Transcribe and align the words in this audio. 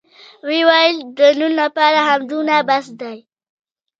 ويې 0.45 0.61
ويل 0.69 0.97
د 1.17 1.19
نن 1.39 1.51
دپاره 1.61 1.99
همدومره 2.09 2.57
بس 2.67 2.85
دى. 2.99 3.17